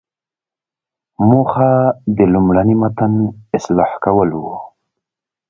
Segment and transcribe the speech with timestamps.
[1.27, 1.71] موخه
[2.17, 3.13] د لومړني متن
[3.57, 4.55] اصلاح کول وو.